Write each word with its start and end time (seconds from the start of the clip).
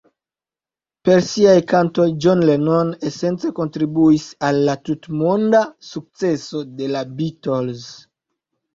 Per 1.09 1.19
siaj 1.27 1.53
kantoj 1.73 2.07
John 2.25 2.41
Lennon 2.51 2.89
esence 3.11 3.53
kontribuis 3.61 4.27
al 4.51 4.61
la 4.71 4.77
tutmonda 4.91 5.65
sukceso 5.93 6.67
de 6.83 6.93
la 6.99 7.09
Beatles. 7.25 7.91